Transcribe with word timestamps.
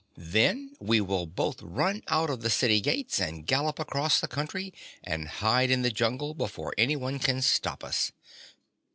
Then 0.17 0.75
we 0.79 0.99
will 0.99 1.27
both 1.27 1.61
run 1.61 2.01
out 2.07 2.31
of 2.31 2.41
the 2.41 2.49
city 2.49 2.81
gates 2.81 3.19
and 3.19 3.45
gallop 3.45 3.77
across 3.77 4.19
the 4.19 4.27
country 4.27 4.73
and 5.03 5.27
hide 5.27 5.69
in 5.69 5.83
the 5.83 5.91
jungle 5.91 6.33
before 6.33 6.73
anyone 6.75 7.19
can 7.19 7.39
stop 7.43 7.83
us." 7.83 8.11